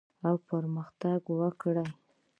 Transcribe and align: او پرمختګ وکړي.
او 0.27 0.35
پرمختګ 0.47 1.21
وکړي. 1.39 1.83